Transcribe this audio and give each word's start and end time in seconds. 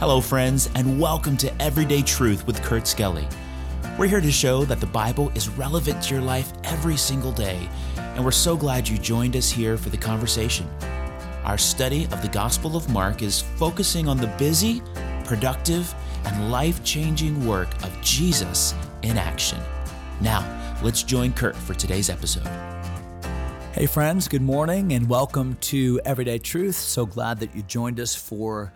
Hello, 0.00 0.20
friends, 0.20 0.70
and 0.76 1.00
welcome 1.00 1.36
to 1.38 1.60
Everyday 1.60 2.02
Truth 2.02 2.46
with 2.46 2.62
Kurt 2.62 2.86
Skelly. 2.86 3.26
We're 3.98 4.06
here 4.06 4.20
to 4.20 4.30
show 4.30 4.64
that 4.64 4.78
the 4.78 4.86
Bible 4.86 5.32
is 5.34 5.48
relevant 5.48 6.04
to 6.04 6.14
your 6.14 6.22
life 6.22 6.52
every 6.62 6.96
single 6.96 7.32
day, 7.32 7.68
and 7.96 8.24
we're 8.24 8.30
so 8.30 8.56
glad 8.56 8.88
you 8.88 8.96
joined 8.96 9.34
us 9.34 9.50
here 9.50 9.76
for 9.76 9.88
the 9.88 9.96
conversation. 9.96 10.70
Our 11.42 11.58
study 11.58 12.04
of 12.12 12.22
the 12.22 12.28
Gospel 12.28 12.76
of 12.76 12.88
Mark 12.88 13.22
is 13.22 13.40
focusing 13.40 14.06
on 14.06 14.18
the 14.18 14.28
busy, 14.38 14.82
productive, 15.24 15.92
and 16.26 16.52
life 16.52 16.84
changing 16.84 17.44
work 17.44 17.74
of 17.82 18.00
Jesus 18.00 18.76
in 19.02 19.18
action. 19.18 19.60
Now, 20.20 20.78
let's 20.80 21.02
join 21.02 21.32
Kurt 21.32 21.56
for 21.56 21.74
today's 21.74 22.08
episode. 22.08 22.46
Hey, 23.72 23.86
friends, 23.86 24.28
good 24.28 24.42
morning 24.42 24.92
and 24.92 25.08
welcome 25.08 25.56
to 25.62 26.00
Everyday 26.04 26.38
Truth. 26.38 26.76
So 26.76 27.04
glad 27.04 27.40
that 27.40 27.56
you 27.56 27.62
joined 27.62 27.98
us 27.98 28.14
for 28.14 28.72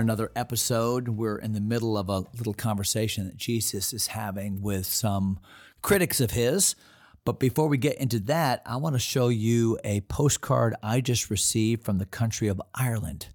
another 0.00 0.32
episode. 0.34 1.08
We're 1.08 1.36
in 1.36 1.52
the 1.52 1.60
middle 1.60 1.98
of 1.98 2.08
a 2.08 2.24
little 2.36 2.54
conversation 2.54 3.26
that 3.26 3.36
Jesus 3.36 3.92
is 3.92 4.08
having 4.08 4.62
with 4.62 4.86
some 4.86 5.38
critics 5.82 6.20
of 6.20 6.30
his. 6.30 6.74
But 7.24 7.38
before 7.38 7.68
we 7.68 7.76
get 7.76 7.98
into 7.98 8.18
that, 8.20 8.62
I 8.64 8.76
want 8.76 8.94
to 8.94 8.98
show 8.98 9.28
you 9.28 9.78
a 9.84 10.00
postcard 10.02 10.74
I 10.82 11.00
just 11.00 11.30
received 11.30 11.84
from 11.84 11.98
the 11.98 12.06
country 12.06 12.48
of 12.48 12.60
Ireland. 12.74 13.28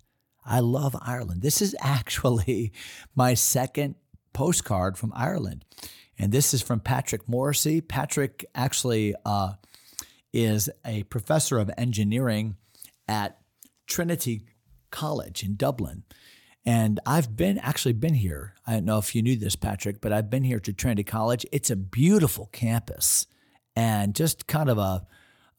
I 0.45 0.59
love 0.59 0.95
Ireland. 0.99 1.41
This 1.41 1.61
is 1.61 1.75
actually 1.81 2.73
my 3.15 3.33
second 3.35 3.95
postcard 4.33 4.97
from 4.97 5.13
Ireland. 5.15 5.63
And 6.19 6.31
this 6.31 6.53
is 6.53 6.63
from 6.63 6.79
Patrick 6.79 7.29
Morrissey. 7.29 7.81
Patrick 7.81 8.45
actually 8.55 9.13
uh, 9.25 9.53
is 10.33 10.69
a 10.83 11.03
professor 11.03 11.59
of 11.59 11.69
engineering 11.77 12.55
at 13.07 13.37
Trinity 13.85 14.41
College 14.89 15.43
in 15.43 15.55
Dublin. 15.55 16.03
And 16.67 16.99
I've 17.05 17.37
been 17.37 17.59
actually 17.59 17.93
been 17.93 18.13
here. 18.13 18.53
I 18.67 18.73
don't 18.73 18.83
know 18.83 18.97
if 18.97 19.15
you 19.15 19.21
knew 19.21 19.37
this, 19.37 19.55
Patrick, 19.55 20.01
but 20.01 20.11
I've 20.11 20.29
been 20.29 20.43
here 20.43 20.59
to 20.59 20.73
Trinity 20.73 21.05
College. 21.05 21.45
It's 21.53 21.69
a 21.69 21.77
beautiful 21.77 22.49
campus 22.51 23.25
and 23.73 24.13
just 24.13 24.47
kind 24.47 24.69
of 24.69 24.77
a 24.77 25.07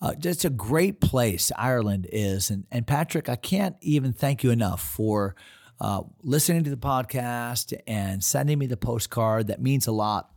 uh, 0.03 0.15
just 0.17 0.45
a 0.45 0.51
great 0.51 1.01
place 1.01 1.51
Ireland 1.57 2.07
is. 2.13 2.51
And, 2.51 2.67
and 2.71 2.87
Patrick, 2.87 3.31
I 3.31 3.37
can't 3.37 3.75
even 3.81 4.13
thank 4.13 4.45
you 4.45 4.51
enough 4.51 4.83
for 4.83 5.35
uh, 5.81 6.03
listening 6.23 6.63
to 6.65 6.71
the 6.71 6.77
podcast 6.77 7.73
and 7.87 8.23
sending 8.23 8.59
me 8.59 8.67
the 8.67 8.77
postcard. 8.77 9.47
That 9.47 9.63
means 9.63 9.87
a 9.87 9.93
lot 9.93 10.31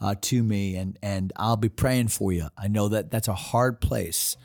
uh, 0.00 0.16
to 0.22 0.42
me, 0.42 0.74
and 0.74 0.98
and 1.04 1.32
I'll 1.36 1.56
be 1.56 1.68
praying 1.68 2.08
for 2.08 2.32
you. 2.32 2.48
I 2.58 2.66
know 2.66 2.88
that 2.88 3.12
that's 3.12 3.28
a 3.28 3.34
hard 3.34 3.80
place 3.80 4.36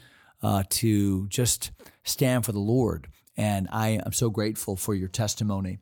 uh, 0.43 0.61
to 0.69 1.27
just 1.27 1.71
stand 2.03 2.45
for 2.45 2.51
the 2.51 2.59
Lord. 2.59 3.07
And 3.41 3.67
I 3.71 3.99
am 4.05 4.13
so 4.13 4.29
grateful 4.29 4.75
for 4.75 4.93
your 4.93 5.07
testimony. 5.07 5.79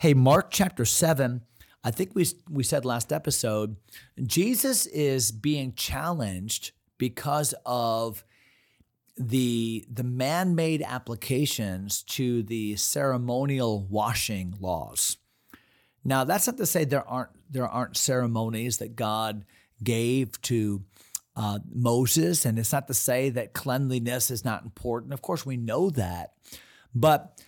Hey, 0.00 0.14
Mark 0.14 0.50
chapter 0.50 0.84
7, 0.84 1.42
I 1.84 1.92
think 1.92 2.10
we, 2.12 2.26
we 2.50 2.64
said 2.64 2.84
last 2.84 3.12
episode, 3.12 3.76
Jesus 4.20 4.84
is 4.86 5.30
being 5.30 5.74
challenged 5.74 6.72
because 6.98 7.54
of 7.64 8.24
the 9.16 9.84
the 9.88 10.02
man-made 10.02 10.82
applications 10.82 12.02
to 12.02 12.42
the 12.42 12.74
ceremonial 12.74 13.86
washing 13.88 14.56
laws. 14.58 15.18
Now, 16.02 16.24
that's 16.24 16.48
not 16.48 16.56
to 16.56 16.66
say 16.66 16.84
there 16.84 17.08
aren't 17.08 17.30
there 17.48 17.68
aren't 17.68 17.96
ceremonies 17.96 18.78
that 18.78 18.96
God 18.96 19.44
gave 19.84 20.42
to 20.42 20.82
uh, 21.36 21.60
Moses, 21.72 22.44
and 22.44 22.58
it's 22.58 22.72
not 22.72 22.88
to 22.88 22.94
say 22.94 23.30
that 23.30 23.52
cleanliness 23.52 24.32
is 24.32 24.44
not 24.44 24.64
important. 24.64 25.12
Of 25.12 25.22
course, 25.22 25.46
we 25.46 25.56
know 25.56 25.90
that, 25.90 26.32
but 26.94 27.40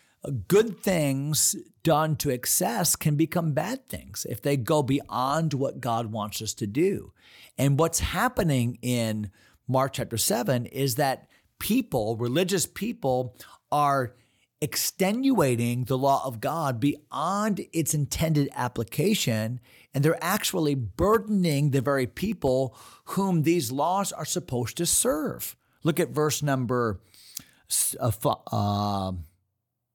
good 0.48 0.78
things 0.80 1.56
done 1.82 2.16
to 2.16 2.30
excess 2.30 2.96
can 2.96 3.16
become 3.16 3.52
bad 3.52 3.88
things 3.88 4.26
if 4.28 4.42
they 4.42 4.56
go 4.56 4.82
beyond 4.82 5.54
what 5.54 5.80
God 5.80 6.12
wants 6.12 6.42
us 6.42 6.54
to 6.54 6.66
do. 6.66 7.12
And 7.56 7.78
what's 7.78 8.00
happening 8.00 8.78
in 8.82 9.30
Mark 9.66 9.94
chapter 9.94 10.18
7 10.18 10.66
is 10.66 10.96
that 10.96 11.28
people, 11.58 12.16
religious 12.16 12.66
people, 12.66 13.36
are 13.72 14.14
extenuating 14.60 15.84
the 15.84 15.96
law 15.96 16.22
of 16.26 16.40
God 16.40 16.80
beyond 16.80 17.66
its 17.72 17.94
intended 17.94 18.50
application, 18.54 19.60
and 19.94 20.04
they're 20.04 20.22
actually 20.22 20.74
burdening 20.74 21.70
the 21.70 21.80
very 21.80 22.06
people 22.06 22.76
whom 23.04 23.42
these 23.42 23.72
laws 23.72 24.12
are 24.12 24.26
supposed 24.26 24.76
to 24.76 24.86
serve. 24.86 25.56
Look 25.82 25.98
at 25.98 26.10
verse 26.10 26.42
number 26.42 27.00
uh, 27.98 28.10
uh, 28.52 29.12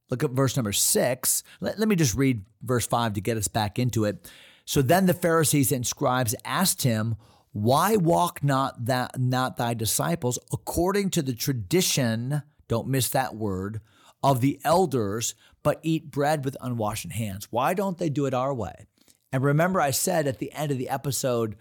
Look 0.10 0.24
at 0.24 0.32
verse 0.32 0.56
number 0.56 0.74
six. 0.74 1.44
Let, 1.60 1.80
let 1.80 1.88
me 1.88 1.96
just 1.96 2.16
read 2.16 2.44
verse 2.62 2.86
five 2.86 3.14
to 3.14 3.22
get 3.22 3.38
us 3.38 3.48
back 3.48 3.80
into 3.80 4.06
it. 4.06 4.30
So 4.66 4.82
then 4.82 5.06
the 5.06 5.14
Pharisees 5.14 5.72
and 5.72 5.86
scribes 5.86 6.36
asked 6.44 6.84
him, 6.84 7.16
Why 7.52 7.96
walk 7.96 8.44
not 8.44 8.86
that 8.86 9.20
not 9.20 9.58
thy 9.58 9.74
disciples 9.74 10.40
according 10.52 11.12
to 11.12 11.22
the 11.22 11.34
tradition, 11.34 12.42
don't 12.68 12.88
miss 12.88 13.10
that 13.10 13.36
word, 13.36 13.82
of 14.24 14.42
the 14.42 14.60
elders, 14.64 15.36
but 15.62 15.80
eat 15.84 16.10
bread 16.10 16.44
with 16.44 16.58
unwashed 16.62 17.12
hands? 17.12 17.48
Why 17.52 17.74
don't 17.74 17.98
they 17.98 18.10
do 18.10 18.26
it 18.26 18.34
our 18.34 18.54
way? 18.54 18.88
And 19.32 19.44
remember, 19.44 19.82
I 19.82 19.92
said 19.92 20.28
at 20.28 20.40
the 20.40 20.52
end 20.54 20.72
of 20.72 20.78
the 20.78 20.90
episode 20.90 21.56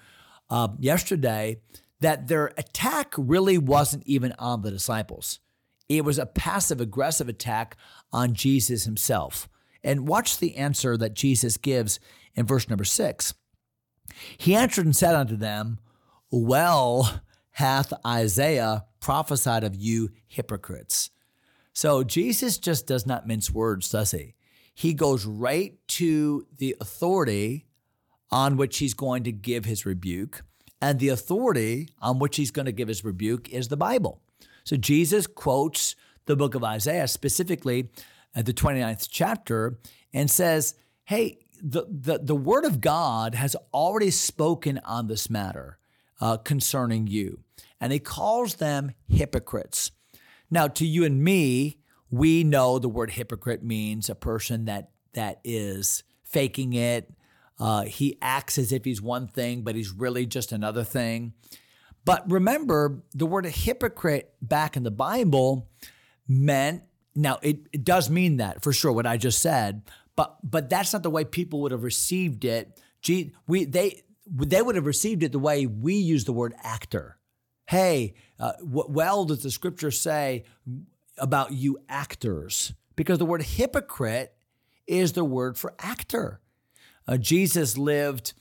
uh, 0.48 0.68
yesterday 0.78 1.60
that 2.00 2.28
their 2.28 2.52
attack 2.56 3.14
really 3.16 3.58
wasn't 3.58 4.06
even 4.06 4.32
on 4.38 4.62
the 4.62 4.70
disciples. 4.70 5.40
It 5.88 6.04
was 6.04 6.18
a 6.18 6.26
passive 6.26 6.80
aggressive 6.80 7.28
attack 7.28 7.76
on 8.12 8.34
Jesus 8.34 8.84
himself. 8.84 9.48
And 9.82 10.08
watch 10.08 10.38
the 10.38 10.56
answer 10.56 10.96
that 10.96 11.14
Jesus 11.14 11.56
gives 11.56 12.00
in 12.34 12.46
verse 12.46 12.68
number 12.68 12.84
six. 12.84 13.34
He 14.38 14.54
answered 14.54 14.86
and 14.86 14.96
said 14.96 15.14
unto 15.14 15.36
them, 15.36 15.78
Well 16.30 17.20
hath 17.52 17.92
Isaiah 18.06 18.84
prophesied 19.00 19.64
of 19.64 19.76
you 19.76 20.10
hypocrites. 20.26 21.10
So 21.72 22.02
Jesus 22.02 22.58
just 22.58 22.86
does 22.86 23.06
not 23.06 23.26
mince 23.26 23.50
words, 23.50 23.90
does 23.90 24.12
he? 24.12 24.34
He 24.74 24.94
goes 24.94 25.24
right 25.26 25.76
to 25.88 26.46
the 26.56 26.76
authority 26.80 27.66
on 28.30 28.56
which 28.56 28.78
he's 28.78 28.94
going 28.94 29.22
to 29.24 29.32
give 29.32 29.64
his 29.64 29.86
rebuke. 29.86 30.42
And 30.80 30.98
the 30.98 31.08
authority 31.08 31.88
on 32.00 32.18
which 32.18 32.36
he's 32.36 32.50
going 32.50 32.66
to 32.66 32.72
give 32.72 32.88
his 32.88 33.04
rebuke 33.04 33.48
is 33.50 33.68
the 33.68 33.76
Bible. 33.76 34.20
So 34.64 34.76
Jesus 34.76 35.26
quotes 35.26 35.94
the 36.26 36.36
book 36.36 36.54
of 36.54 36.64
Isaiah, 36.64 37.08
specifically 37.08 37.90
at 38.34 38.46
the 38.46 38.54
29th 38.54 39.08
chapter, 39.10 39.78
and 40.12 40.30
says, 40.30 40.74
Hey, 41.04 41.38
the, 41.62 41.86
the, 41.88 42.18
the 42.18 42.34
word 42.34 42.64
of 42.64 42.80
God 42.80 43.34
has 43.34 43.56
already 43.72 44.10
spoken 44.10 44.80
on 44.84 45.06
this 45.06 45.30
matter 45.30 45.78
uh, 46.20 46.38
concerning 46.38 47.06
you. 47.06 47.40
And 47.80 47.92
he 47.92 47.98
calls 47.98 48.56
them 48.56 48.92
hypocrites. 49.08 49.90
Now, 50.50 50.68
to 50.68 50.86
you 50.86 51.04
and 51.04 51.22
me, 51.22 51.78
we 52.10 52.44
know 52.44 52.78
the 52.78 52.88
word 52.88 53.12
hypocrite 53.12 53.62
means 53.62 54.08
a 54.08 54.14
person 54.14 54.66
that 54.66 54.90
that 55.14 55.40
is 55.44 56.02
faking 56.22 56.72
it. 56.72 57.10
Uh, 57.58 57.84
he 57.84 58.18
acts 58.20 58.58
as 58.58 58.72
if 58.72 58.84
he's 58.84 59.00
one 59.00 59.28
thing, 59.28 59.62
but 59.62 59.74
he's 59.74 59.92
really 59.92 60.26
just 60.26 60.52
another 60.52 60.84
thing. 60.84 61.32
But 62.04 62.30
remember, 62.30 63.02
the 63.14 63.26
word 63.26 63.46
hypocrite 63.46 64.34
back 64.42 64.76
in 64.76 64.82
the 64.82 64.90
Bible 64.90 65.68
meant 66.28 66.82
now 67.14 67.38
it, 67.42 67.66
it 67.72 67.84
does 67.84 68.10
mean 68.10 68.38
that 68.38 68.62
for 68.62 68.72
sure 68.72 68.92
what 68.92 69.06
I 69.06 69.16
just 69.16 69.40
said, 69.40 69.82
but 70.16 70.36
but 70.42 70.68
that's 70.68 70.92
not 70.92 71.02
the 71.02 71.10
way 71.10 71.24
people 71.24 71.60
would 71.62 71.72
have 71.72 71.84
received 71.84 72.44
it. 72.44 72.80
Gee, 73.00 73.32
we 73.46 73.64
they 73.64 74.02
they 74.26 74.62
would 74.62 74.74
have 74.74 74.86
received 74.86 75.22
it 75.22 75.32
the 75.32 75.38
way 75.38 75.66
we 75.66 75.94
use 75.94 76.24
the 76.24 76.32
word 76.32 76.54
actor. 76.62 77.18
Hey, 77.66 78.14
uh, 78.38 78.52
what 78.60 78.90
well 78.90 79.24
does 79.24 79.42
the 79.42 79.50
scripture 79.50 79.90
say 79.90 80.44
about 81.18 81.52
you 81.52 81.78
actors? 81.88 82.72
Because 82.96 83.18
the 83.18 83.26
word 83.26 83.42
hypocrite 83.42 84.34
is 84.86 85.12
the 85.12 85.24
word 85.24 85.56
for 85.58 85.74
actor. 85.78 86.40
Uh, 87.06 87.16
Jesus 87.16 87.76
lived 87.76 88.34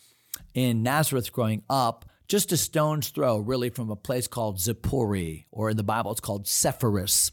in 0.53 0.83
Nazareth 0.83 1.31
growing 1.31 1.63
up, 1.69 2.05
just 2.27 2.51
a 2.51 2.57
stone's 2.57 3.09
throw, 3.09 3.37
really, 3.37 3.69
from 3.69 3.89
a 3.89 3.95
place 3.95 4.27
called 4.27 4.57
Zippori, 4.57 5.45
or 5.51 5.69
in 5.69 5.77
the 5.77 5.83
Bible, 5.83 6.11
it's 6.11 6.21
called 6.21 6.47
Sepphoris. 6.47 7.31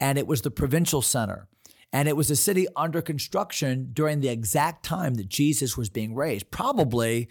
And 0.00 0.18
it 0.18 0.26
was 0.26 0.42
the 0.42 0.50
provincial 0.50 1.02
center. 1.02 1.48
And 1.92 2.08
it 2.08 2.16
was 2.16 2.30
a 2.30 2.36
city 2.36 2.66
under 2.74 3.02
construction 3.02 3.90
during 3.92 4.20
the 4.20 4.28
exact 4.28 4.84
time 4.84 5.14
that 5.14 5.28
Jesus 5.28 5.76
was 5.76 5.90
being 5.90 6.14
raised. 6.14 6.50
Probably 6.50 7.28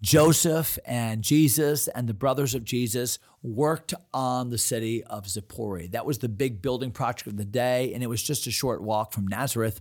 Joseph 0.00 0.78
and 0.86 1.22
Jesus 1.22 1.88
and 1.88 2.08
the 2.08 2.14
brothers 2.14 2.54
of 2.54 2.62
Jesus 2.62 3.18
worked 3.42 3.94
on 4.14 4.50
the 4.50 4.58
city 4.58 5.02
of 5.04 5.24
Zippori. 5.24 5.90
That 5.90 6.06
was 6.06 6.18
the 6.18 6.28
big 6.28 6.62
building 6.62 6.90
project 6.90 7.26
of 7.26 7.36
the 7.36 7.44
day, 7.44 7.92
and 7.94 8.02
it 8.02 8.06
was 8.06 8.22
just 8.22 8.46
a 8.46 8.50
short 8.50 8.82
walk 8.82 9.12
from 9.12 9.26
Nazareth. 9.26 9.80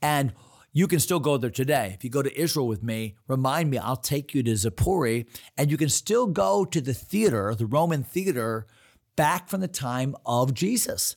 And 0.00 0.32
you 0.76 0.86
can 0.86 1.00
still 1.00 1.20
go 1.20 1.38
there 1.38 1.48
today. 1.48 1.92
If 1.94 2.04
you 2.04 2.10
go 2.10 2.20
to 2.20 2.38
Israel 2.38 2.68
with 2.68 2.82
me, 2.82 3.16
remind 3.28 3.70
me, 3.70 3.78
I'll 3.78 3.96
take 3.96 4.34
you 4.34 4.42
to 4.42 4.50
Zippori, 4.50 5.24
and 5.56 5.70
you 5.70 5.78
can 5.78 5.88
still 5.88 6.26
go 6.26 6.66
to 6.66 6.82
the 6.82 6.92
theater, 6.92 7.54
the 7.54 7.64
Roman 7.64 8.02
theater, 8.02 8.66
back 9.16 9.48
from 9.48 9.62
the 9.62 9.68
time 9.68 10.14
of 10.26 10.52
Jesus. 10.52 11.16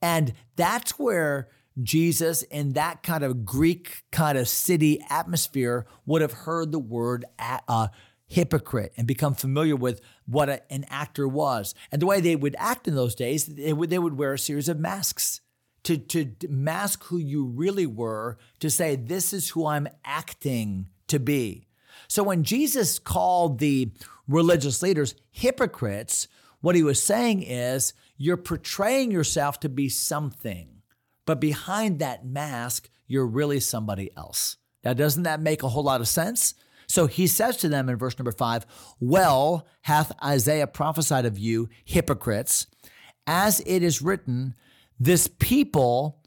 And 0.00 0.32
that's 0.54 0.96
where 0.96 1.48
Jesus 1.82 2.42
in 2.42 2.74
that 2.74 3.02
kind 3.02 3.24
of 3.24 3.44
Greek 3.44 4.04
kind 4.12 4.38
of 4.38 4.46
city 4.46 5.00
atmosphere 5.10 5.86
would 6.06 6.22
have 6.22 6.32
heard 6.32 6.70
the 6.70 6.78
word 6.78 7.24
uh, 7.40 7.88
hypocrite 8.28 8.92
and 8.96 9.08
become 9.08 9.34
familiar 9.34 9.74
with 9.74 10.02
what 10.26 10.48
a, 10.48 10.72
an 10.72 10.84
actor 10.88 11.26
was. 11.26 11.74
And 11.90 12.00
the 12.00 12.06
way 12.06 12.20
they 12.20 12.36
would 12.36 12.54
act 12.60 12.86
in 12.86 12.94
those 12.94 13.16
days, 13.16 13.46
they 13.46 13.72
would, 13.72 13.90
they 13.90 13.98
would 13.98 14.16
wear 14.16 14.34
a 14.34 14.38
series 14.38 14.68
of 14.68 14.78
masks 14.78 15.40
to, 15.84 15.98
to 15.98 16.32
mask 16.48 17.04
who 17.04 17.18
you 17.18 17.44
really 17.44 17.86
were, 17.86 18.38
to 18.60 18.70
say, 18.70 18.96
this 18.96 19.32
is 19.32 19.50
who 19.50 19.66
I'm 19.66 19.88
acting 20.04 20.88
to 21.08 21.18
be. 21.18 21.66
So 22.08 22.22
when 22.22 22.42
Jesus 22.42 22.98
called 22.98 23.58
the 23.58 23.90
religious 24.26 24.82
leaders 24.82 25.14
hypocrites, 25.30 26.28
what 26.60 26.74
he 26.74 26.82
was 26.82 27.02
saying 27.02 27.42
is, 27.42 27.92
you're 28.16 28.36
portraying 28.36 29.10
yourself 29.10 29.60
to 29.60 29.68
be 29.68 29.88
something, 29.88 30.82
but 31.26 31.40
behind 31.40 31.98
that 31.98 32.24
mask, 32.24 32.88
you're 33.06 33.26
really 33.26 33.60
somebody 33.60 34.10
else. 34.16 34.56
Now, 34.84 34.92
doesn't 34.92 35.24
that 35.24 35.40
make 35.40 35.62
a 35.62 35.68
whole 35.68 35.82
lot 35.82 36.00
of 36.00 36.08
sense? 36.08 36.54
So 36.86 37.06
he 37.06 37.26
says 37.26 37.56
to 37.58 37.68
them 37.68 37.88
in 37.88 37.96
verse 37.96 38.18
number 38.18 38.32
five, 38.32 38.66
Well 39.00 39.66
hath 39.82 40.12
Isaiah 40.22 40.66
prophesied 40.66 41.26
of 41.26 41.38
you, 41.38 41.68
hypocrites, 41.84 42.66
as 43.26 43.60
it 43.66 43.82
is 43.82 44.02
written, 44.02 44.54
This 44.98 45.28
people 45.28 46.20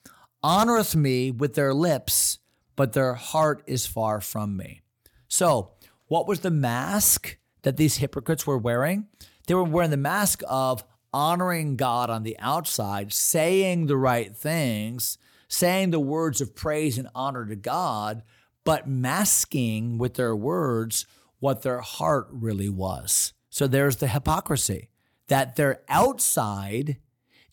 honoreth 0.43 0.95
me 0.95 1.31
with 1.31 1.55
their 1.55 1.73
lips, 1.73 2.39
but 2.75 2.93
their 2.93 3.13
heart 3.13 3.63
is 3.65 3.85
far 3.85 4.21
from 4.21 4.57
me. 4.57 4.81
So, 5.27 5.71
what 6.07 6.27
was 6.27 6.41
the 6.41 6.51
mask 6.51 7.37
that 7.63 7.77
these 7.77 7.97
hypocrites 7.97 8.47
were 8.47 8.57
wearing? 8.57 9.07
They 9.47 9.53
were 9.53 9.63
wearing 9.63 9.91
the 9.91 9.97
mask 9.97 10.41
of 10.47 10.83
honoring 11.13 11.75
God 11.75 12.09
on 12.09 12.23
the 12.23 12.37
outside, 12.39 13.13
saying 13.13 13.87
the 13.87 13.97
right 13.97 14.35
things, 14.35 15.17
saying 15.47 15.91
the 15.91 15.99
words 15.99 16.41
of 16.41 16.55
praise 16.55 16.97
and 16.97 17.07
honor 17.15 17.45
to 17.45 17.55
God, 17.55 18.23
but 18.63 18.87
masking 18.87 19.97
with 19.97 20.15
their 20.15 20.35
words 20.35 21.05
what 21.39 21.61
their 21.61 21.79
heart 21.81 22.27
really 22.31 22.69
was. 22.69 23.33
So 23.49 23.67
there's 23.67 23.97
the 23.97 24.09
hypocrisy 24.09 24.89
that 25.27 25.55
their 25.55 25.81
outside 25.89 26.97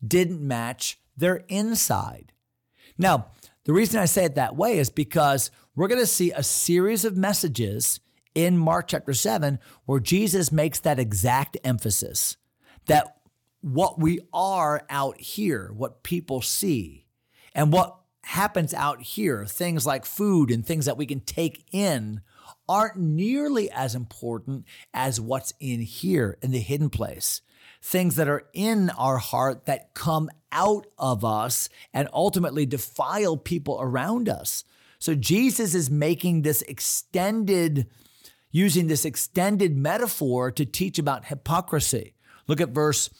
didn't 0.06 0.46
match 0.46 0.98
their 1.16 1.44
inside. 1.48 2.32
Now, 2.98 3.28
the 3.64 3.72
reason 3.72 4.00
I 4.00 4.04
say 4.04 4.24
it 4.24 4.34
that 4.34 4.56
way 4.56 4.78
is 4.78 4.90
because 4.90 5.50
we're 5.74 5.88
going 5.88 6.00
to 6.00 6.06
see 6.06 6.30
a 6.32 6.42
series 6.42 7.04
of 7.04 7.16
messages 7.16 8.00
in 8.34 8.58
Mark 8.58 8.88
chapter 8.88 9.14
7 9.14 9.58
where 9.86 10.00
Jesus 10.00 10.52
makes 10.52 10.80
that 10.80 10.98
exact 10.98 11.56
emphasis 11.64 12.36
that 12.86 13.16
what 13.60 13.98
we 13.98 14.20
are 14.32 14.84
out 14.90 15.18
here, 15.20 15.72
what 15.74 16.02
people 16.02 16.42
see, 16.42 17.06
and 17.54 17.72
what 17.72 17.96
happens 18.24 18.74
out 18.74 19.00
here, 19.00 19.46
things 19.46 19.86
like 19.86 20.04
food 20.04 20.50
and 20.50 20.66
things 20.66 20.86
that 20.86 20.96
we 20.96 21.06
can 21.06 21.20
take 21.20 21.64
in, 21.72 22.20
aren't 22.68 22.96
nearly 22.96 23.70
as 23.70 23.94
important 23.94 24.64
as 24.92 25.20
what's 25.20 25.52
in 25.60 25.80
here 25.80 26.38
in 26.42 26.50
the 26.50 26.60
hidden 26.60 26.90
place. 26.90 27.40
Things 27.86 28.16
that 28.16 28.28
are 28.28 28.46
in 28.54 28.88
our 28.88 29.18
heart 29.18 29.66
that 29.66 29.92
come 29.92 30.30
out 30.50 30.86
of 30.96 31.22
us 31.22 31.68
and 31.92 32.08
ultimately 32.14 32.64
defile 32.64 33.36
people 33.36 33.78
around 33.78 34.26
us. 34.26 34.64
So 34.98 35.14
Jesus 35.14 35.74
is 35.74 35.90
making 35.90 36.42
this 36.42 36.62
extended, 36.62 37.86
using 38.50 38.86
this 38.86 39.04
extended 39.04 39.76
metaphor 39.76 40.50
to 40.52 40.64
teach 40.64 40.98
about 40.98 41.26
hypocrisy. 41.26 42.14
Look 42.48 42.62
at 42.62 42.70
verse 42.70 43.10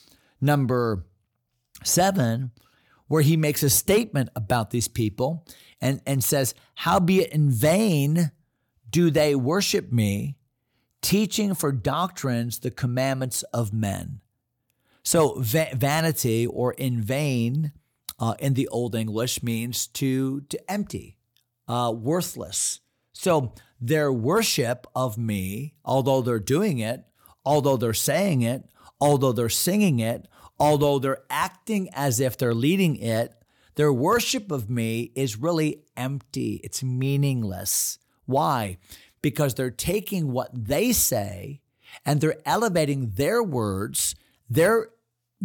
number 0.40 1.04
seven 1.82 2.50
where 3.06 3.22
he 3.22 3.36
makes 3.36 3.62
a 3.62 3.68
statement 3.68 4.30
about 4.34 4.70
these 4.70 4.88
people 4.88 5.46
and, 5.78 6.00
and 6.06 6.24
says, 6.24 6.54
Howbeit 6.76 7.32
in 7.32 7.50
vain 7.50 8.30
do 8.88 9.10
they 9.10 9.34
worship 9.34 9.92
me, 9.92 10.36
teaching 11.02 11.54
for 11.54 11.70
doctrines 11.70 12.60
the 12.60 12.70
commandments 12.70 13.42
of 13.52 13.74
men. 13.74 14.20
So, 15.04 15.34
va- 15.38 15.68
vanity 15.74 16.46
or 16.46 16.72
in 16.72 17.00
vain 17.00 17.72
uh, 18.18 18.34
in 18.38 18.54
the 18.54 18.68
Old 18.68 18.94
English 18.94 19.42
means 19.42 19.86
to, 19.88 20.40
to 20.42 20.70
empty, 20.70 21.18
uh, 21.68 21.92
worthless. 21.94 22.80
So, 23.12 23.54
their 23.80 24.12
worship 24.12 24.86
of 24.94 25.18
me, 25.18 25.74
although 25.84 26.22
they're 26.22 26.38
doing 26.38 26.78
it, 26.78 27.04
although 27.44 27.76
they're 27.76 27.92
saying 27.92 28.42
it, 28.42 28.64
although 29.00 29.32
they're 29.32 29.48
singing 29.48 29.98
it, 29.98 30.26
although 30.58 30.98
they're 30.98 31.22
acting 31.28 31.90
as 31.92 32.20
if 32.20 32.38
they're 32.38 32.54
leading 32.54 32.96
it, 32.96 33.34
their 33.74 33.92
worship 33.92 34.50
of 34.50 34.70
me 34.70 35.12
is 35.14 35.36
really 35.36 35.82
empty. 35.96 36.60
It's 36.64 36.82
meaningless. 36.82 37.98
Why? 38.24 38.78
Because 39.20 39.54
they're 39.54 39.70
taking 39.70 40.32
what 40.32 40.50
they 40.52 40.92
say 40.92 41.60
and 42.06 42.20
they're 42.20 42.40
elevating 42.46 43.12
their 43.16 43.42
words, 43.42 44.14
their, 44.48 44.88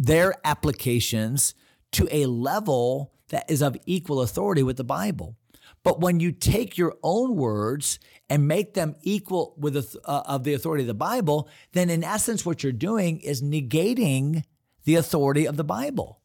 their 0.00 0.34
applications 0.44 1.54
to 1.92 2.08
a 2.10 2.24
level 2.24 3.12
that 3.28 3.48
is 3.50 3.60
of 3.60 3.76
equal 3.84 4.22
authority 4.22 4.62
with 4.62 4.78
the 4.78 4.84
Bible. 4.84 5.36
But 5.82 6.00
when 6.00 6.20
you 6.20 6.32
take 6.32 6.78
your 6.78 6.96
own 7.02 7.36
words 7.36 7.98
and 8.28 8.48
make 8.48 8.72
them 8.72 8.96
equal 9.02 9.54
with 9.58 9.74
the, 9.74 10.00
uh, 10.06 10.22
of 10.24 10.44
the 10.44 10.54
authority 10.54 10.84
of 10.84 10.88
the 10.88 10.94
Bible, 10.94 11.48
then 11.72 11.90
in 11.90 12.02
essence, 12.02 12.46
what 12.46 12.62
you're 12.62 12.72
doing 12.72 13.20
is 13.20 13.42
negating 13.42 14.44
the 14.84 14.94
authority 14.94 15.46
of 15.46 15.58
the 15.58 15.64
Bible. 15.64 16.20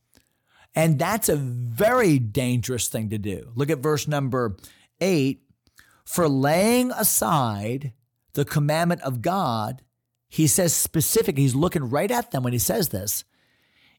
And 0.74 0.98
that's 0.98 1.28
a 1.28 1.36
very 1.36 2.18
dangerous 2.18 2.88
thing 2.88 3.10
to 3.10 3.18
do. 3.18 3.52
Look 3.56 3.70
at 3.70 3.80
verse 3.80 4.08
number 4.08 4.56
eight. 5.02 5.42
For 6.06 6.30
laying 6.30 6.92
aside 6.92 7.92
the 8.34 8.46
commandment 8.46 9.02
of 9.02 9.22
God, 9.22 9.82
he 10.30 10.48
says 10.48 10.74
specifically, 10.74 11.44
he's 11.44 11.56
looking 11.56 11.90
right 11.90 12.12
at 12.12 12.32
them 12.32 12.44
when 12.44 12.54
he 12.54 12.60
says 12.60 12.90
this. 12.90 13.26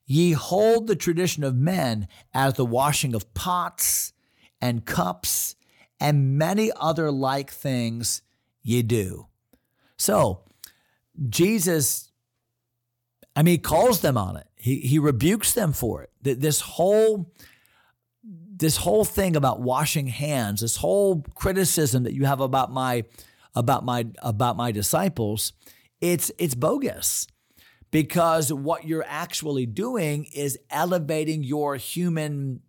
Ye 0.06 0.32
hold 0.32 0.86
the 0.86 0.96
tradition 0.96 1.42
of 1.42 1.56
men 1.56 2.06
as 2.32 2.54
the 2.54 2.64
washing 2.64 3.14
of 3.14 3.34
pots 3.34 4.12
and 4.60 4.84
cups 4.84 5.56
and 5.98 6.38
many 6.38 6.70
other 6.76 7.10
like 7.10 7.50
things 7.50 8.22
ye 8.62 8.82
do. 8.82 9.26
So, 9.96 10.42
Jesus, 11.28 12.12
I 13.34 13.42
mean, 13.42 13.54
he 13.54 13.58
calls 13.58 14.00
them 14.00 14.16
on 14.16 14.36
it. 14.36 14.46
He, 14.54 14.80
he 14.80 14.98
rebukes 14.98 15.54
them 15.54 15.72
for 15.72 16.02
it. 16.02 16.10
This 16.40 16.60
whole 16.60 17.32
this 18.58 18.78
whole 18.78 19.04
thing 19.04 19.36
about 19.36 19.60
washing 19.60 20.06
hands, 20.06 20.62
this 20.62 20.76
whole 20.76 21.22
criticism 21.34 22.04
that 22.04 22.14
you 22.14 22.24
have 22.24 22.40
about 22.40 22.72
my 22.72 23.04
about 23.54 23.84
my 23.84 24.06
about 24.20 24.56
my 24.56 24.72
disciples, 24.72 25.52
it's 26.00 26.30
it's 26.38 26.54
bogus 26.54 27.26
because 27.90 28.52
what 28.52 28.86
you're 28.86 29.04
actually 29.06 29.66
doing 29.66 30.24
is 30.34 30.58
elevating 30.70 31.42
your 31.42 31.76
human 31.76 32.60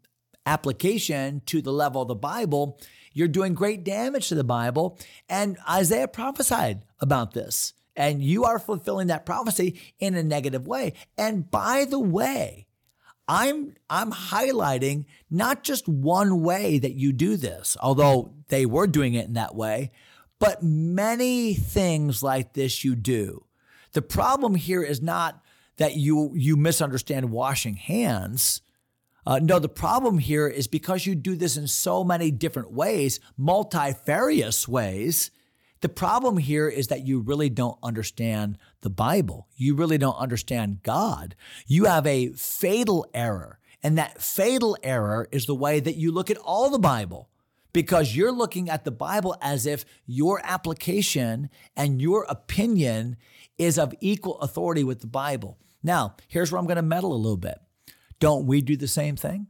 application 0.46 1.42
to 1.46 1.62
the 1.62 1.74
level 1.74 2.02
of 2.02 2.08
the 2.08 2.16
Bible. 2.16 2.80
You're 3.14 3.28
doing 3.28 3.54
great 3.54 3.84
damage 3.84 4.30
to 4.30 4.36
the 4.36 4.44
Bible, 4.44 5.00
and 5.28 5.58
Isaiah 5.68 6.08
prophesied 6.08 6.84
about 7.00 7.34
this 7.34 7.74
and 7.98 8.24
you 8.24 8.46
are 8.46 8.60
fulfilling 8.60 9.08
that 9.08 9.26
prophecy 9.26 9.82
in 10.00 10.16
a 10.16 10.24
negative 10.24 10.68
way. 10.68 10.94
And 11.18 11.50
by 11.50 11.86
the 11.86 12.00
way, 12.00 12.68
I'm 13.28 13.74
I'm 13.90 14.12
highlighting 14.12 15.06
not 15.30 15.64
just 15.64 15.90
one 15.90 16.42
way 16.42 16.80
that 16.80 16.94
you 16.94 17.12
do 17.12 17.36
this, 17.36 17.76
although 17.82 18.34
they 18.48 18.66
were 18.66 18.88
doing 18.88 19.16
it 19.16 19.26
in 19.26 19.34
that 19.34 19.56
way, 19.56 19.92
but 20.40 20.64
many 20.64 21.56
things 21.56 22.24
like 22.24 22.54
this 22.54 22.86
you 22.86 22.96
do. 22.96 23.44
The 23.94 24.02
problem 24.02 24.56
here 24.56 24.84
is 24.84 25.02
not 25.02 25.42
that 25.78 25.96
you 25.96 26.32
you 26.36 26.56
misunderstand 26.56 27.32
washing 27.32 27.76
hands. 27.76 28.62
Uh, 29.26 29.40
no, 29.40 29.60
the 29.60 29.70
problem 29.70 30.20
here 30.20 30.48
is 30.48 30.68
because 30.68 31.06
you 31.06 31.14
do 31.14 31.36
this 31.36 31.58
in 31.58 31.68
so 31.68 32.04
many 32.04 32.32
different 32.32 32.72
ways, 32.72 33.20
multifarious 33.38 34.68
ways, 34.68 35.32
the 35.82 35.90
problem 35.90 36.38
here 36.38 36.68
is 36.68 36.88
that 36.88 37.06
you 37.06 37.20
really 37.20 37.50
don't 37.50 37.78
understand 37.84 38.58
the 38.82 38.90
Bible. 38.90 39.48
You 39.56 39.76
really 39.76 39.98
don't 39.98 40.18
understand 40.18 40.82
God. 40.82 41.36
You 41.68 41.86
have 41.86 42.08
a 42.08 42.30
fatal 42.30 43.06
error. 43.14 43.60
And 43.84 43.98
that 43.98 44.22
fatal 44.22 44.76
error 44.82 45.28
is 45.32 45.46
the 45.46 45.56
way 45.56 45.80
that 45.80 45.96
you 45.96 46.12
look 46.12 46.32
at 46.32 46.38
all 46.38 46.70
the 46.70 46.80
Bible 46.80 47.30
because 47.74 48.16
you're 48.16 48.32
looking 48.32 48.70
at 48.70 48.86
the 48.86 48.92
Bible 48.92 49.38
as 49.40 49.68
if 49.68 49.86
your 50.08 50.42
application 50.44 51.50
and 51.76 52.02
your 52.02 52.26
opinion 52.28 53.18
is 53.58 53.78
of 53.78 53.94
equal 54.00 54.40
authority 54.40 54.84
with 54.84 55.02
the 55.02 55.08
Bible. 55.08 55.58
Now, 55.84 56.16
here's 56.28 56.52
where 56.52 56.60
I'm 56.60 56.68
going 56.68 56.78
to 56.78 56.82
meddle 56.82 57.14
a 57.14 57.16
little 57.16 57.38
bit. 57.38 57.60
Don't 58.20 58.46
we 58.46 58.62
do 58.62 58.76
the 58.76 58.88
same 58.88 59.16
thing? 59.16 59.48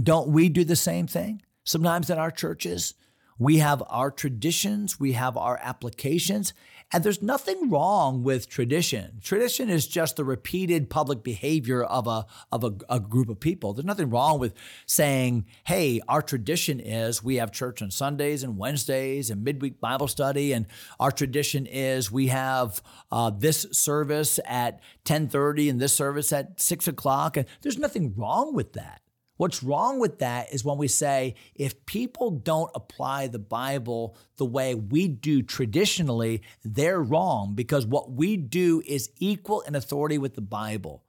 Don't 0.00 0.28
we 0.28 0.48
do 0.48 0.64
the 0.64 0.76
same 0.76 1.06
thing? 1.06 1.42
Sometimes 1.64 2.10
in 2.10 2.18
our 2.18 2.30
churches, 2.30 2.94
We 3.38 3.58
have 3.58 3.82
our 3.88 4.10
traditions, 4.10 4.98
we 4.98 5.12
have 5.12 5.36
our 5.36 5.58
applications, 5.62 6.52
and 6.90 7.04
there's 7.04 7.22
nothing 7.22 7.70
wrong 7.70 8.22
with 8.22 8.48
tradition. 8.48 9.20
Tradition 9.22 9.68
is 9.68 9.86
just 9.86 10.16
the 10.16 10.24
repeated 10.24 10.88
public 10.88 11.22
behavior 11.22 11.84
of 11.84 12.06
a 12.06 12.26
of 12.50 12.64
a, 12.64 12.74
a, 12.88 12.98
group 12.98 13.28
of 13.28 13.38
people. 13.38 13.74
There's 13.74 13.84
nothing 13.84 14.10
wrong 14.10 14.38
with 14.38 14.54
saying, 14.86 15.46
"Hey, 15.64 16.00
our 16.08 16.22
tradition 16.22 16.80
is 16.80 17.22
we 17.22 17.36
have 17.36 17.52
church 17.52 17.82
on 17.82 17.90
Sundays 17.90 18.42
and 18.42 18.56
Wednesdays 18.56 19.30
and 19.30 19.44
midweek 19.44 19.80
Bible 19.80 20.08
study, 20.08 20.52
and 20.52 20.66
our 20.98 21.12
tradition 21.12 21.66
is 21.66 22.10
we 22.10 22.28
have 22.28 22.82
uh, 23.12 23.30
this 23.30 23.66
service 23.70 24.40
at 24.46 24.80
10:30 25.04 25.70
and 25.70 25.80
this 25.80 25.94
service 25.94 26.32
at 26.32 26.60
six 26.60 26.88
o'clock." 26.88 27.36
And 27.36 27.46
there's 27.62 27.78
nothing 27.78 28.14
wrong 28.16 28.54
with 28.54 28.72
that. 28.72 29.02
What's 29.38 29.62
wrong 29.62 30.00
with 30.00 30.18
that 30.18 30.52
is 30.52 30.64
when 30.64 30.78
we 30.78 30.88
say 30.88 31.36
if 31.54 31.86
people 31.86 32.30
don't 32.30 32.72
apply 32.74 33.28
the 33.28 33.38
Bible 33.38 34.16
the 34.36 34.44
way 34.44 34.74
we 34.74 35.06
do 35.06 35.42
traditionally, 35.42 36.42
they're 36.64 37.00
wrong 37.00 37.54
because 37.54 37.86
what 37.86 38.10
we 38.10 38.36
do 38.36 38.82
is 38.84 39.10
equal 39.18 39.60
in 39.60 39.76
authority 39.76 40.18
with 40.18 40.34
the 40.34 40.40
Bible. 40.40 41.04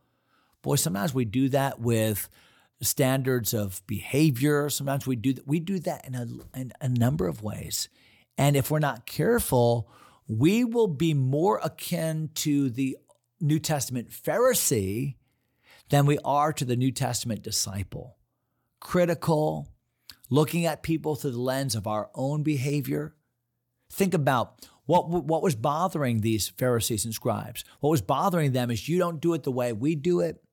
Boy, 0.62 0.76
sometimes 0.76 1.12
we 1.12 1.26
do 1.26 1.50
that 1.50 1.80
with 1.80 2.30
standards 2.82 3.56
of 3.56 3.82
behavior. 3.88 4.70
Sometimes 4.70 5.08
we 5.08 5.16
do 5.16 5.34
that. 5.34 5.48
We 5.48 5.60
do 5.60 5.80
that 5.80 6.06
in 6.06 6.14
a, 6.14 6.28
in 6.56 6.72
a 6.80 6.88
number 6.88 7.28
of 7.28 7.42
ways. 7.42 7.90
And 8.38 8.56
if 8.56 8.70
we're 8.70 8.78
not 8.78 9.08
careful, 9.08 9.90
we 10.28 10.64
will 10.64 10.88
be 10.88 11.16
more 11.16 11.60
akin 11.64 12.30
to 12.36 12.70
the 12.70 12.96
New 13.42 13.58
Testament 13.58 14.12
Pharisee 14.12 15.16
than 15.90 16.06
we 16.06 16.20
are 16.24 16.54
to 16.54 16.64
the 16.64 16.76
New 16.76 16.92
Testament 16.92 17.42
disciple 17.42 18.18
critical, 18.80 19.68
looking 20.30 20.66
at 20.66 20.84
people 20.84 21.16
through 21.16 21.32
the 21.32 21.40
lens 21.40 21.76
of 21.76 21.88
our 21.88 22.10
own 22.16 22.44
behavior. 22.44 23.16
Think 23.92 24.14
about 24.14 24.66
what, 24.86 25.10
what 25.10 25.44
was 25.44 25.56
bothering 25.56 26.22
these 26.22 26.50
Pharisees 26.50 27.06
and 27.06 27.14
scribes. 27.14 27.64
What 27.80 27.92
was 27.92 28.02
bothering 28.02 28.54
them 28.54 28.72
is 28.72 28.90
you 28.90 28.98
don't 28.98 29.22
do 29.22 29.34
it 29.34 29.44
the 29.44 29.52
way 29.52 29.74
we 29.74 29.96
do 29.96 30.20
it. 30.22 30.44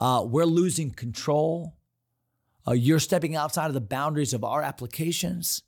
Uh, 0.00 0.24
we're 0.24 0.44
losing 0.44 0.90
control. 0.90 1.76
Uh, 2.66 2.72
you're 2.72 3.00
stepping 3.00 3.34
outside 3.34 3.66
of 3.66 3.74
the 3.74 3.80
boundaries 3.80 4.32
of 4.32 4.44
our 4.44 4.62
applications. 4.62 5.62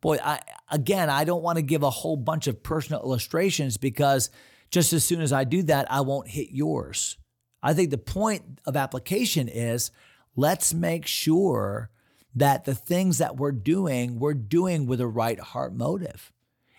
Boy, 0.00 0.18
I, 0.22 0.40
again, 0.70 1.10
I 1.10 1.24
don't 1.24 1.42
want 1.42 1.56
to 1.56 1.62
give 1.62 1.82
a 1.82 1.90
whole 1.90 2.16
bunch 2.16 2.46
of 2.46 2.62
personal 2.62 3.02
illustrations 3.02 3.76
because 3.76 4.30
just 4.70 4.92
as 4.92 5.04
soon 5.04 5.20
as 5.20 5.32
I 5.32 5.44
do 5.44 5.62
that, 5.64 5.90
I 5.92 6.00
won't 6.00 6.28
hit 6.28 6.48
yours. 6.50 7.18
I 7.62 7.74
think 7.74 7.90
the 7.90 7.98
point 7.98 8.60
of 8.64 8.76
application 8.76 9.48
is 9.48 9.90
let's 10.36 10.72
make 10.72 11.06
sure 11.06 11.90
that 12.34 12.64
the 12.64 12.74
things 12.74 13.18
that 13.18 13.36
we're 13.36 13.52
doing, 13.52 14.18
we're 14.18 14.34
doing 14.34 14.86
with 14.86 15.00
a 15.00 15.06
right 15.06 15.40
heart 15.40 15.74
motive. 15.74 16.32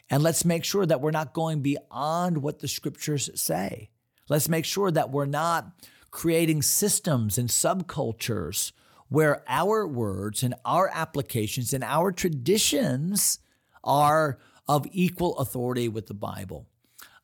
And 0.10 0.24
let's 0.24 0.44
make 0.44 0.64
sure 0.64 0.86
that 0.86 1.02
we're 1.02 1.12
not 1.12 1.34
going 1.34 1.62
beyond 1.62 2.42
what 2.42 2.60
the 2.60 2.68
scriptures 2.68 3.30
say. 3.36 3.90
Let's 4.30 4.50
make 4.50 4.66
sure 4.66 4.92
that 4.92 5.10
we're 5.10 5.26
not 5.26 5.72
creating 6.10 6.62
systems 6.62 7.38
and 7.38 7.50
subcultures 7.50 8.72
where 9.08 9.44
our 9.48 9.88
words 9.88 10.44
and 10.44 10.54
our 10.64 10.90
applications 10.94 11.74
and 11.74 11.84
our 11.84 12.12
traditions 12.12 13.40
are 13.84 14.40
of 14.68 14.88
equal 14.92 15.38
authority 15.38 15.90
with 15.90 16.08
the 16.08 16.14
Bible. 16.14 16.68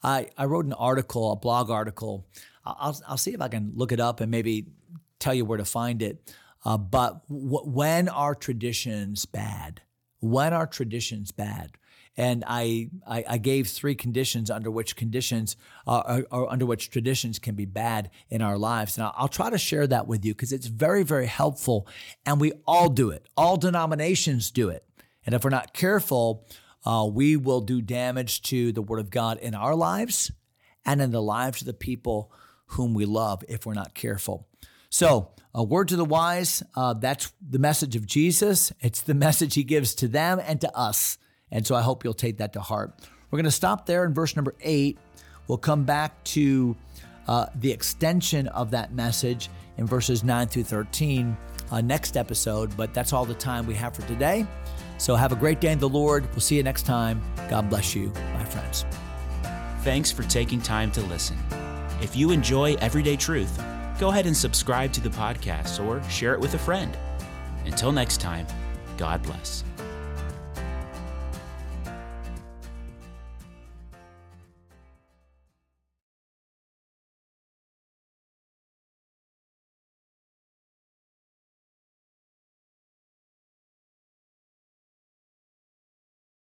I, 0.04 0.30
I 0.38 0.46
wrote 0.46 0.66
an 0.66 0.74
article, 0.74 1.32
a 1.32 1.36
blog 1.36 1.70
article. 1.70 2.28
I'll, 2.66 3.00
I'll 3.08 3.18
see 3.18 3.34
if 3.34 3.42
I 3.42 3.48
can 3.48 3.72
look 3.76 3.92
it 3.92 4.00
up 4.00 4.20
and 4.20 4.30
maybe 4.30 4.68
tell 5.20 5.34
you 5.34 5.46
where 5.46 5.58
to 5.58 5.66
find 5.66 6.02
it. 6.02 6.34
Uh, 6.66 6.78
but 6.78 7.28
w- 7.28 7.70
when 7.70 8.10
are 8.10 8.36
traditions 8.36 9.26
bad? 9.26 9.82
When 10.20 10.54
are 10.54 10.68
traditions 10.68 11.32
bad? 11.32 11.72
And 12.20 12.44
I, 12.48 12.90
I, 13.08 13.24
I 13.28 13.38
gave 13.38 13.68
three 13.68 13.94
conditions 13.94 14.50
under 14.50 14.72
which 14.72 14.96
conditions 14.96 15.56
uh, 15.86 16.22
or, 16.32 16.52
under 16.52 16.66
which 16.66 16.90
traditions 16.90 17.38
can 17.38 17.54
be 17.54 17.66
bad 17.66 18.10
in 18.30 18.42
our 18.42 18.58
lives. 18.58 18.98
And 18.98 19.06
I'll, 19.06 19.14
I'll 19.16 19.28
try 19.28 19.52
to 19.52 19.58
share 19.60 19.86
that 19.86 20.08
with 20.08 20.26
you 20.26 20.34
because 20.34 20.52
it's 20.52 20.66
very, 20.66 21.04
very 21.04 21.28
helpful. 21.28 21.88
And 22.26 22.42
we 22.42 22.54
all 22.66 22.90
do 22.90 23.12
it. 23.12 23.28
All 23.38 23.56
denominations 23.56 24.50
do 24.50 24.70
it. 24.70 24.84
And 25.28 25.36
if 25.36 25.44
we're 25.44 25.52
not 25.52 25.74
careful, 25.74 26.48
uh, 26.86 27.08
we 27.12 27.38
will 27.38 27.62
do 27.62 27.82
damage 27.82 28.42
to 28.44 28.72
the 28.72 28.82
Word 28.82 29.00
of 29.00 29.12
God 29.12 29.38
in 29.38 29.54
our 29.54 29.76
lives 29.76 30.32
and 30.86 31.02
in 31.02 31.12
the 31.12 31.22
lives 31.22 31.62
of 31.62 31.68
the 31.68 31.74
people 31.74 32.32
whom 32.72 32.96
we 32.96 33.06
love 33.06 33.44
if 33.48 33.66
we're 33.66 33.74
not 33.74 33.94
careful. 33.94 34.48
So, 34.90 35.30
a 35.54 35.64
word 35.64 35.88
to 35.88 35.96
the 35.96 36.06
wise, 36.06 36.62
uh, 36.76 36.94
that's 36.94 37.34
the 37.42 37.58
message 37.60 37.96
of 37.96 38.06
Jesus. 38.06 38.72
It's 38.80 39.02
the 39.02 39.14
message 39.26 39.56
he 39.56 39.64
gives 39.64 39.96
to 39.96 40.08
them 40.08 40.40
and 40.46 40.62
to 40.62 40.78
us. 40.78 41.18
And 41.52 41.66
so 41.66 41.76
I 41.76 41.82
hope 41.82 42.04
you'll 42.04 42.14
take 42.14 42.38
that 42.38 42.54
to 42.54 42.62
heart. 42.62 42.94
We're 43.32 43.38
going 43.38 43.46
to 43.46 43.52
stop 43.52 43.86
there 43.86 44.06
in 44.06 44.14
verse 44.14 44.36
number 44.36 44.54
eight. 44.62 44.98
We'll 45.48 45.58
come 45.58 45.84
back 45.84 46.24
to 46.26 46.76
uh, 47.28 47.48
the 47.56 47.72
extension 47.72 48.48
of 48.50 48.72
that 48.72 48.94
message 48.94 49.50
in 49.78 49.86
verses 49.86 50.24
9 50.24 50.48
through 50.48 50.64
13 50.64 51.36
uh, 51.72 51.82
next 51.82 52.18
episode, 52.18 52.76
but 52.78 52.94
that's 52.94 53.14
all 53.14 53.26
the 53.26 53.34
time 53.34 53.66
we 53.66 53.74
have 53.76 53.96
for 53.96 54.02
today. 54.04 54.46
So 54.98 55.16
have 55.16 55.32
a 55.32 55.36
great 55.36 55.60
day 55.60 55.72
in 55.72 55.80
the 55.80 55.90
Lord. 55.90 56.30
We'll 56.32 56.40
see 56.40 56.56
you 56.56 56.64
next 56.64 56.86
time. 56.86 57.22
God 57.50 57.70
bless 57.70 57.96
you, 57.96 58.12
my 58.34 58.46
friends. 58.46 58.86
Thanks 59.82 60.12
for 60.12 60.24
taking 60.24 60.62
time 60.62 60.92
to 60.92 61.02
listen. 61.02 61.38
If 62.02 62.16
you 62.16 62.32
enjoy 62.32 62.76
Everyday 62.76 63.16
Truth, 63.16 63.62
go 64.00 64.10
ahead 64.10 64.26
and 64.26 64.36
subscribe 64.36 64.92
to 64.94 65.02
the 65.02 65.10
podcast 65.10 65.84
or 65.86 66.02
share 66.10 66.34
it 66.34 66.40
with 66.40 66.54
a 66.54 66.60
friend. 66.60 66.98
Until 67.66 67.92
next 67.92 68.22
time, 68.22 68.46
God 68.98 69.22
bless. 69.24 69.64